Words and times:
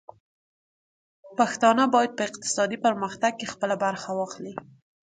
پښتانه 1.37 1.83
بايد 1.93 2.11
په 2.17 2.23
اقتصادي 2.29 2.77
پرمختګ 2.85 3.31
کې 3.39 3.51
خپله 3.53 3.75
برخه 3.83 4.09
واخلي. 4.15 4.53